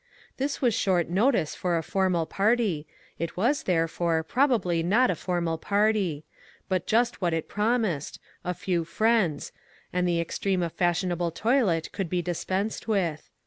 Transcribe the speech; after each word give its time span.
This 0.37 0.63
was 0.63 0.73
short 0.73 1.09
notice 1.11 1.53
for 1.53 1.77
a 1.77 1.83
formal 1.83 2.25
party, 2.25 2.87
it 3.19 3.37
was, 3.37 3.61
therefore, 3.61 4.23
probably 4.23 4.81
not 4.81 5.11
a 5.11 5.15
formal 5.15 5.59
party; 5.59 6.25
but 6.67 6.87
just 6.87 7.21
what 7.21 7.35
it 7.35 7.47
promised— 7.47 8.17
"a 8.43 8.55
few 8.55 8.83
friends," 8.83 9.51
and 9.93 10.07
the 10.07 10.19
extreme 10.19 10.63
of 10.63 10.73
fashionable 10.73 11.29
toilet 11.29 11.91
could 11.91 12.09
be 12.09 12.23
dispensed 12.23 12.87
with. 12.87 13.29